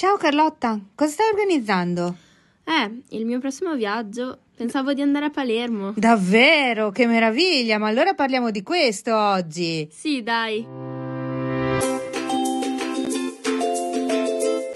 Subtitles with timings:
[0.00, 2.16] Ciao Carlotta, cosa stai organizzando?
[2.64, 4.38] Eh, il mio prossimo viaggio.
[4.56, 5.92] Pensavo di andare a Palermo.
[5.94, 6.90] Davvero?
[6.90, 7.76] Che meraviglia!
[7.76, 9.86] Ma allora parliamo di questo oggi.
[9.92, 10.66] Sì, dai.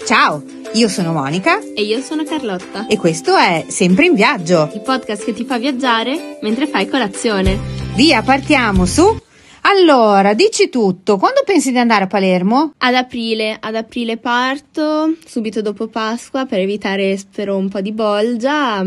[0.05, 0.43] Ciao,
[0.73, 2.85] io sono Monica E io sono Carlotta.
[2.85, 4.69] e questo è Sempre in viaggio.
[4.75, 7.57] Il podcast che ti fa viaggiare mentre fai colazione.
[7.95, 9.23] Via, partiamo su.
[9.67, 11.17] Allora, dici tutto.
[11.17, 12.73] Quando pensi di andare a Palermo?
[12.77, 18.85] Ad aprile, ad aprile parto, subito dopo Pasqua, per evitare, spero, un po' di bolgia.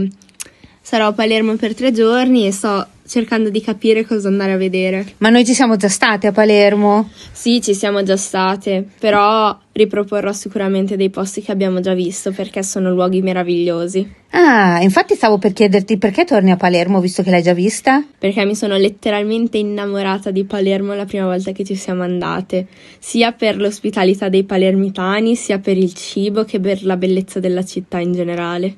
[0.81, 5.15] Sarò a Palermo per tre giorni e sto cercando di capire cosa andare a vedere.
[5.19, 7.11] Ma noi ci siamo già state a Palermo.
[7.33, 12.63] Sì, ci siamo già state, però riproporrò sicuramente dei posti che abbiamo già visto perché
[12.63, 14.15] sono luoghi meravigliosi.
[14.31, 18.05] Ah, infatti stavo per chiederti perché torni a Palermo visto che l'hai già vista?
[18.19, 22.67] perché mi sono letteralmente innamorata di Palermo la prima volta che ci siamo andate,
[22.99, 28.01] sia per l'ospitalità dei palermitani, sia per il cibo che per la bellezza della città
[28.01, 28.77] in generale.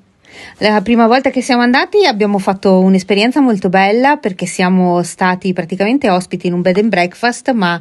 [0.58, 6.10] La prima volta che siamo andati abbiamo fatto un'esperienza molto bella perché siamo stati praticamente
[6.10, 7.80] ospiti in un bed and breakfast, ma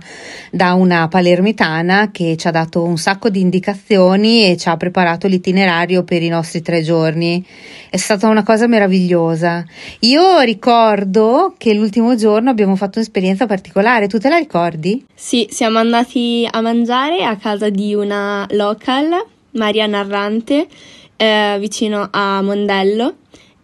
[0.51, 5.27] da una palermitana che ci ha dato un sacco di indicazioni e ci ha preparato
[5.27, 7.45] l'itinerario per i nostri tre giorni.
[7.89, 9.65] È stata una cosa meravigliosa.
[10.01, 15.05] Io ricordo che l'ultimo giorno abbiamo fatto un'esperienza particolare, tu te la ricordi?
[15.13, 19.09] Sì, siamo andati a mangiare a casa di una local,
[19.51, 20.67] Maria Narrante,
[21.19, 23.15] eh, vicino a Mondello.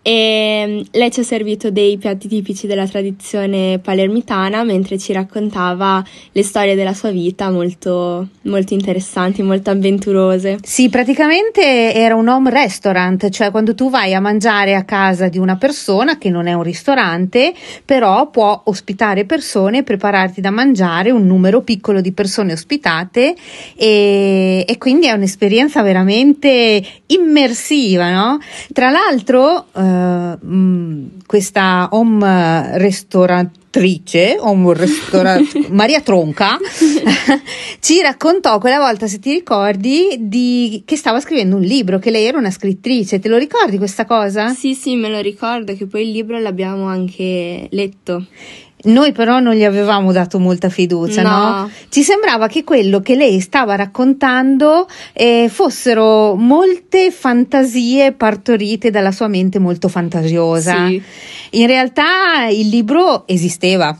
[0.08, 6.06] E mm, lei ci ha servito dei piatti tipici della tradizione palermitana mentre ci raccontava
[6.31, 10.59] le storie della sua vita molto, molto interessanti, molto avventurose.
[10.62, 15.39] Sì, praticamente era un home restaurant, cioè quando tu vai a mangiare a casa di
[15.39, 21.25] una persona che non è un ristorante, però può ospitare persone prepararti da mangiare un
[21.25, 23.36] numero piccolo di persone ospitate
[23.75, 28.38] e, e quindi è un'esperienza veramente immersiva, no?
[28.72, 33.51] Tra l'altro, eh, mh, questa home restaurant,
[35.69, 36.57] Maria Tronca,
[37.79, 42.25] ci raccontò quella volta, se ti ricordi, di, che stava scrivendo un libro, che lei
[42.25, 43.19] era una scrittrice.
[43.19, 44.53] Te lo ricordi questa cosa?
[44.53, 48.25] Sì, sì, me lo ricordo che poi il libro l'abbiamo anche letto.
[48.84, 51.30] Noi però non gli avevamo dato molta fiducia, no?
[51.62, 51.72] No.
[51.90, 59.28] Ci sembrava che quello che lei stava raccontando eh, fossero molte fantasie partorite dalla sua
[59.28, 60.88] mente molto fantasiosa.
[60.88, 61.02] Sì.
[61.52, 63.97] In realtà il libro esisteva.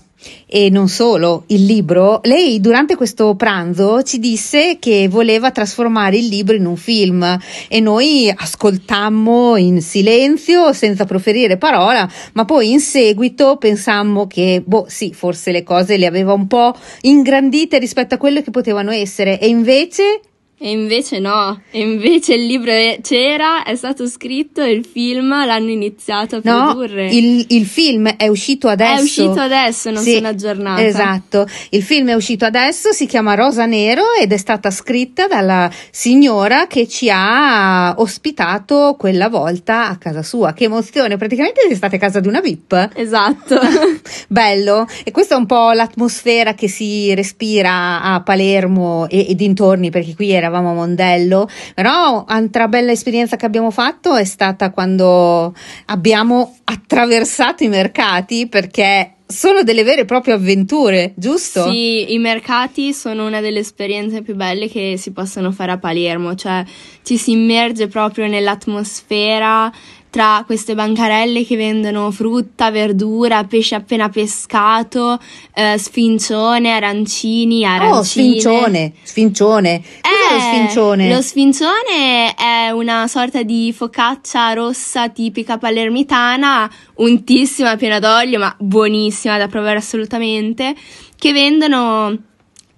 [0.48, 6.28] E non solo, il libro, lei durante questo pranzo ci disse che voleva trasformare il
[6.28, 7.38] libro in un film.
[7.68, 14.86] E noi ascoltammo in silenzio senza proferire parola, ma poi in seguito pensammo che, boh,
[14.88, 19.40] sì, forse le cose le aveva un po' ingrandite rispetto a quello che potevano essere.
[19.40, 20.22] E invece
[20.66, 22.72] E invece no, e invece il libro
[23.04, 27.08] c'era, è stato scritto e il film l'hanno iniziato a No, produrre.
[27.14, 29.00] il, il film è uscito adesso.
[29.00, 30.84] È uscito adesso, non Sì, sono aggiornata.
[30.84, 35.70] Esatto, il film è uscito adesso, si chiama Rosa Nero ed è stata scritta dalla
[35.92, 40.54] signora che ci ha ospitato quella volta a casa sua.
[40.54, 42.90] Che emozione, praticamente sei stata a casa di una VIP.
[42.96, 43.60] Esatto.
[44.30, 49.92] Bello, e questa è un po' l'atmosfera che si respira a Palermo e, e dintorni,
[49.92, 51.50] perché qui eravamo a Mondello.
[51.74, 55.54] Però un'altra bella esperienza che abbiamo fatto è stata quando
[55.86, 61.68] abbiamo attraversato i mercati, perché sono delle vere e proprie avventure, giusto?
[61.70, 66.36] Sì, i mercati sono una delle esperienze più belle che si possono fare a Palermo,
[66.36, 66.64] cioè
[67.04, 69.72] ci si immerge proprio nell'atmosfera
[70.16, 75.20] tra queste bancarelle che vendono frutta, verdura, pesce appena pescato,
[75.54, 77.98] eh, sfincione, arancini, arancine.
[77.98, 78.04] Oh,
[78.40, 79.82] sfincione, sfincione.
[79.82, 81.14] Cos'è lo Eh, sfincione?
[81.14, 89.38] Lo sfincione è una sorta di focaccia rossa tipica palermitana, untissima, piena d'olio, ma buonissima
[89.38, 90.76] da provare assolutamente,
[91.20, 92.18] che vendono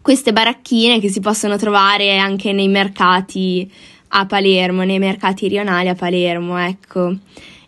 [0.01, 3.71] queste baracchine che si possono trovare anche nei mercati
[4.09, 7.15] a Palermo, nei mercati rionali a Palermo, ecco.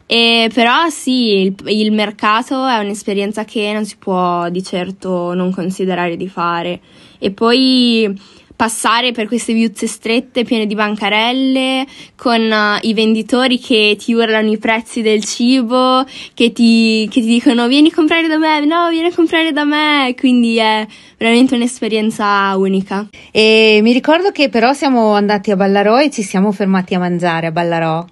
[0.06, 5.52] E però sì, il, il mercato è un'esperienza che non si può di certo non
[5.52, 6.80] considerare di fare.
[7.20, 8.20] E poi
[8.60, 11.86] passare per queste viuzze strette piene di bancarelle
[12.18, 16.04] con eh, i venditori che ti urlano i prezzi del cibo,
[16.34, 19.64] che ti, che ti dicono vieni a comprare da me, no, vieni a comprare da
[19.64, 20.14] me.
[20.20, 20.86] Quindi è
[21.18, 23.08] veramente un'esperienza unica.
[23.32, 27.48] E mi ricordo che però siamo andati a Ballarò e ci siamo fermati a mangiare
[27.48, 28.06] a Ballarò.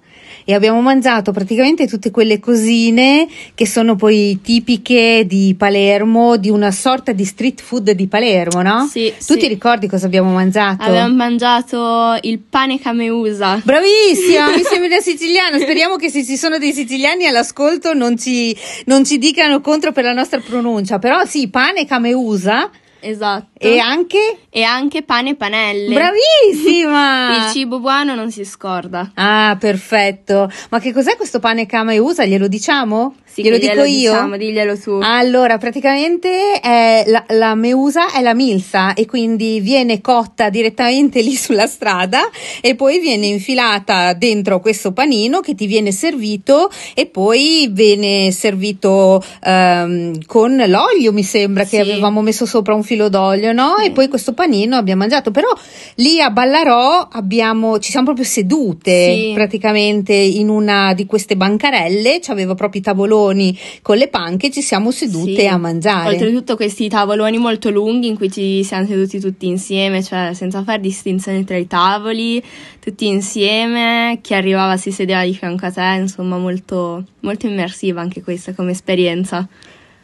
[0.48, 6.70] E abbiamo mangiato praticamente tutte quelle cosine che sono poi tipiche di Palermo, di una
[6.70, 8.88] sorta di street food di Palermo, no?
[8.90, 9.36] Sì, Tu sì.
[9.40, 10.84] ti ricordi cosa abbiamo mangiato?
[10.84, 13.60] Abbiamo mangiato il pane cameusa.
[13.62, 15.58] Bravissima, mi sembri da siciliana.
[15.58, 18.56] Speriamo che se ci sono dei siciliani all'ascolto non ci,
[18.86, 20.98] non ci dicano contro per la nostra pronuncia.
[20.98, 23.46] Però sì, pane cameusa Esatto.
[23.58, 24.18] e anche...
[24.50, 25.94] E anche pane e panelle.
[25.94, 27.36] Bravissima!
[27.46, 29.12] Il cibo buono non si scorda.
[29.14, 30.50] Ah, perfetto.
[30.70, 32.24] Ma che cos'è questo pane cameusa?
[32.24, 33.14] Glielo diciamo?
[33.24, 34.10] Sì, Glielo che dico io?
[34.10, 34.98] Diciamo, diglielo tu.
[35.02, 36.60] Allora, praticamente
[37.06, 42.28] la, la meusa è la milza e quindi viene cotta direttamente lì sulla strada
[42.60, 49.22] e poi viene infilata dentro questo panino che ti viene servito e poi viene servito
[49.44, 51.90] ehm, con l'olio, mi sembra che Sì.
[51.90, 53.74] avevamo messo sopra un filo d'olio, no?
[53.78, 53.86] Sì.
[53.86, 55.48] E poi questo panino abbiamo mangiato, però
[55.96, 59.30] lì a Ballarò abbiamo, ci siamo proprio sedute Sì.
[59.34, 64.90] praticamente in una di queste bancarelle, c'aveva proprio i tavoloni con le panche, ci siamo
[64.90, 65.46] sedute Sì.
[65.46, 66.08] a mangiare.
[66.14, 70.80] Oltretutto questi tavoloni molto lunghi in cui ci siamo seduti tutti insieme, cioè senza fare
[70.80, 72.42] distinzione tra i tavoli,
[72.80, 78.22] tutti insieme, chi arrivava si sedeva di fianco a te, insomma molto, molto immersiva anche
[78.22, 79.46] questa come esperienza.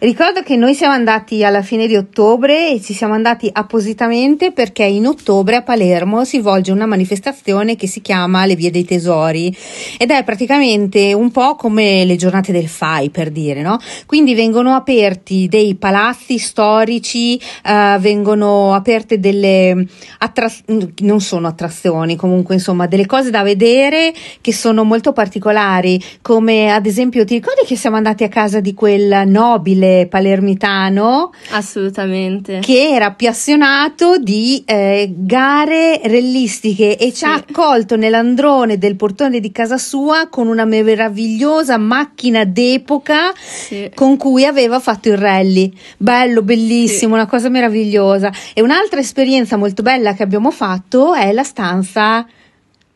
[0.05, 4.85] Ricordo che noi siamo andati alla fine di ottobre e ci siamo andati appositamente perché
[4.85, 9.57] in ottobre a Palermo si svolge una manifestazione che si chiama Le Vie dei Tesori
[9.97, 13.79] ed è praticamente un po' come le giornate del FAI per dire, no?
[14.05, 19.87] Quindi vengono aperti dei palazzi storici, eh, vengono aperte delle
[20.19, 20.53] attra-
[20.99, 24.13] non sono attrazioni, comunque insomma delle cose da vedere
[24.43, 28.75] che sono molto particolari, come ad esempio ti ricordi che siamo andati a casa di
[28.75, 32.61] quel nobile palermitano Assolutamente.
[32.61, 37.45] che era appassionato di eh, gare rellistiche e ci ha Sì.
[37.49, 43.91] accolto nell'androne del portone di casa sua con una meravigliosa macchina d'epoca Sì.
[43.95, 45.73] con cui aveva fatto il rally.
[45.97, 48.33] Bello, bellissimo, una cosa meravigliosa.
[48.55, 52.27] E un'altra esperienza molto bella che abbiamo fatto è la stanza,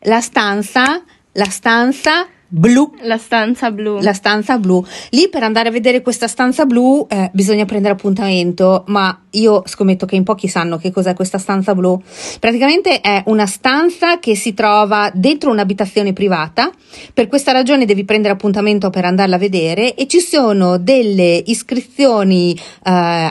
[0.03, 1.03] la stanza,
[1.33, 2.91] la stanza blu.
[3.03, 4.01] La stanza blu.
[4.01, 4.83] La stanza blu.
[5.11, 10.05] Lì per andare a vedere questa stanza blu eh, bisogna prendere appuntamento, ma io scommetto
[10.05, 12.01] che in pochi sanno che cos'è questa stanza blu.
[12.39, 16.71] Praticamente è una stanza che si trova dentro un'abitazione privata.
[17.13, 22.55] Per questa ragione devi prendere appuntamento per andarla a vedere e ci sono delle iscrizioni
[22.55, 22.61] eh,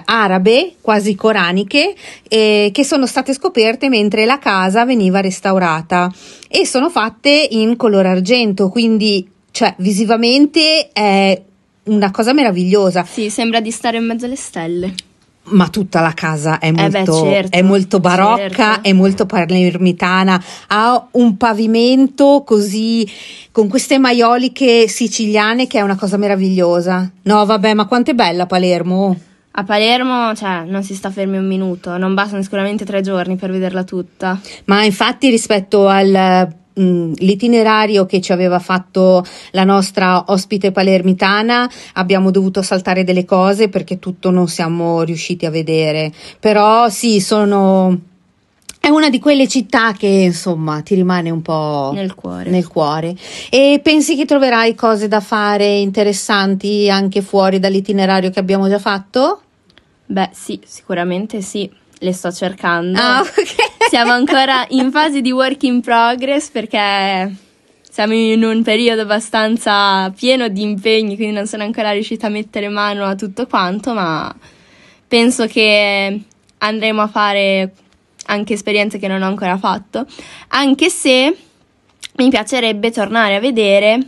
[0.04, 1.94] arabe, quasi coraniche,
[2.28, 6.10] eh, che sono state scoperte mentre la casa veniva restaurata
[6.48, 9.07] e sono fatte in color argento, quindi
[9.50, 11.40] cioè visivamente è
[11.84, 14.94] una cosa meravigliosa, Sì, sembra di stare in mezzo alle stelle.
[15.50, 18.88] ma tutta la casa è beh, molto, certo, è molto barocca, certo.
[18.88, 23.08] è molto palermitana, ha un pavimento così
[23.50, 27.10] con queste maioliche siciliane che è una cosa meravigliosa.
[27.22, 29.18] No, vabbè, ma quanto è bella Palermo!
[29.52, 33.50] A Palermo, cioè, non si sta fermi un minuto, non bastano sicuramente tre giorni per
[33.50, 34.38] vederla tutta.
[34.66, 36.48] Ma infatti rispetto al
[36.78, 43.68] mm, l'itinerario che ci aveva fatto la nostra ospite palermitana abbiamo dovuto saltare delle cose
[43.68, 46.12] perché tutto non siamo riusciti a vedere.
[46.40, 47.98] Però sì, sono
[48.80, 52.48] è una di quelle città che insomma ti rimane un po' Nel cuore.
[52.48, 53.14] nel cuore.
[53.50, 59.42] E pensi che troverai cose da fare interessanti anche fuori dall'itinerario che abbiamo già fatto?
[60.06, 62.98] Beh, sì, sicuramente sì, le sto cercando.
[62.98, 63.88] Ah, ok.
[63.88, 67.34] Siamo ancora in fase di work in progress perché
[67.90, 72.68] siamo in un periodo abbastanza pieno di impegni, quindi non sono ancora riuscita a mettere
[72.68, 74.32] mano a tutto quanto, ma
[75.08, 76.20] penso che
[76.58, 77.72] andremo a fare
[78.26, 80.06] anche esperienze che non ho ancora fatto,
[80.48, 81.36] anche se
[82.16, 83.98] mi piacerebbe tornare a vedere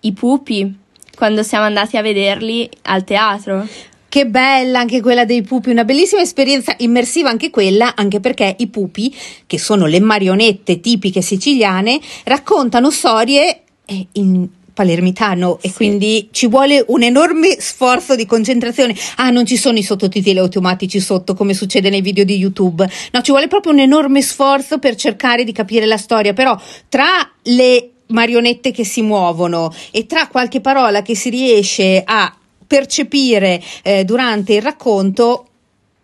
[0.00, 0.74] i pupi
[1.14, 3.64] quando siamo andati a vederli al teatro.
[4.08, 8.68] Che bella anche quella dei pupi, una bellissima esperienza immersiva anche quella, anche perché i
[8.68, 9.14] pupi,
[9.46, 15.74] che sono le marionette tipiche siciliane, raccontano storie eh, in palermitano e Sì.
[15.74, 18.94] quindi ci vuole un enorme sforzo di concentrazione.
[19.16, 22.86] Ah, non ci sono i sottotitoli automatici sotto come succede nei video di YouTube.
[23.12, 26.58] No, ci vuole proprio un enorme sforzo per cercare di capire la storia, però
[26.90, 27.06] tra
[27.44, 32.32] le marionette che si muovono e tra qualche parola che si riesce a
[32.66, 35.46] percepire eh, durante il racconto,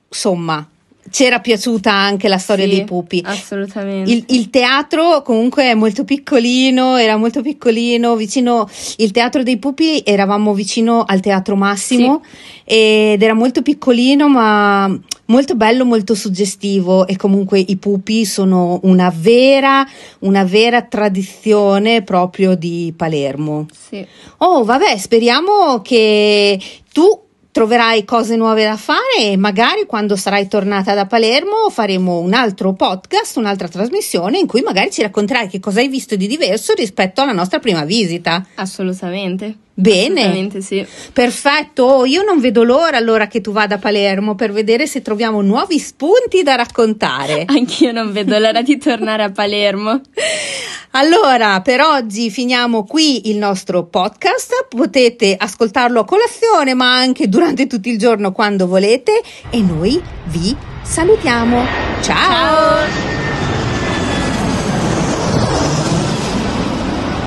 [0.09, 0.67] insomma,
[1.11, 3.23] c'era piaciuta anche la storia Sì, dei pupi.
[3.25, 4.11] Assolutamente.
[4.11, 10.03] Il, il teatro comunque è molto piccolino, era molto piccolino, vicino, il teatro dei pupi
[10.05, 12.23] eravamo vicino al teatro Massimo
[12.65, 19.13] ed era molto piccolino ma molto bello, molto suggestivo e comunque i pupi sono una
[19.15, 19.87] vera,
[20.21, 23.67] una vera tradizione proprio di Palermo.
[23.89, 24.05] Sì.
[24.39, 26.61] Oh, vabbè, speriamo che
[26.93, 27.22] tu
[27.53, 32.73] troverai cose nuove da fare e magari quando sarai tornata da Palermo faremo un altro
[32.73, 37.21] podcast, un'altra trasmissione in cui magari ci racconterai che cosa hai visto di diverso rispetto
[37.21, 38.45] alla nostra prima visita.
[38.55, 39.57] Assolutamente.
[39.75, 40.51] Bene.
[40.61, 40.87] Sì.
[41.13, 45.03] Perfetto, Oh, io non vedo l'ora allora che tu vada a Palermo per vedere se
[45.03, 47.45] troviamo nuovi spunti da raccontare.
[47.49, 50.01] Anch'io non vedo l'ora di tornare a Palermo.
[50.93, 54.67] Allora, per oggi finiamo qui il nostro podcast.
[54.69, 59.23] Potete ascoltarlo a colazione, ma anche durante tutto il giorno quando volete.
[59.49, 61.65] E noi vi salutiamo.
[62.03, 62.87] Ciao.
[62.87, 63.22] Ciao.